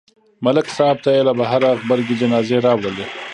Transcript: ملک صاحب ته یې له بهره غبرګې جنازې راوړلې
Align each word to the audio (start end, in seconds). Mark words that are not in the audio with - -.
ملک 0.45 0.67
صاحب 0.77 0.97
ته 1.03 1.09
یې 1.15 1.21
له 1.27 1.33
بهره 1.39 1.69
غبرګې 1.79 2.15
جنازې 2.21 2.57
راوړلې 2.65 3.05